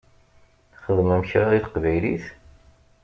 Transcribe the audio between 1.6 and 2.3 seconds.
teqbaylit?